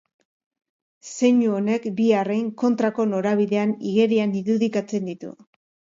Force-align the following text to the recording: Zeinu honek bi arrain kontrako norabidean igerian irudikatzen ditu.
Zeinu 1.09 1.51
honek 1.57 1.85
bi 2.01 2.07
arrain 2.21 2.49
kontrako 2.63 3.07
norabidean 3.13 3.77
igerian 3.93 4.37
irudikatzen 4.45 5.07
ditu. 5.13 5.35